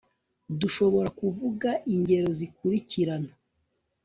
Dushobora 0.59 1.09
kuvuga 1.19 1.69
ingero 1.93 2.27
zikurikirana 2.39 3.31